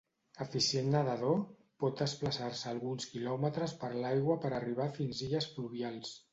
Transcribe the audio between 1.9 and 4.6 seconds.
desplaçar-se alguns quilòmetres per l'aigua per